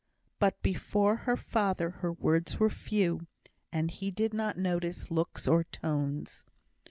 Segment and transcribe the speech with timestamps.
[0.39, 3.27] But before her father her words were few,
[3.71, 6.43] and he did not notice looks or tones.